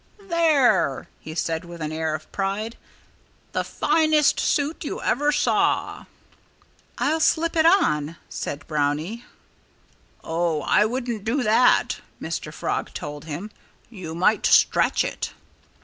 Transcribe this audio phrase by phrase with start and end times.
[0.29, 2.75] "There!" he said with an air of pride.
[3.51, 6.05] "The finest suit you ever saw!"
[6.97, 9.25] "I'll slip it on," said Brownie.
[10.23, 10.63] "Oh!
[10.63, 12.51] I wouldn't do that!" Mr.
[12.51, 13.51] Frog told him.
[13.91, 15.33] "You might stretch it."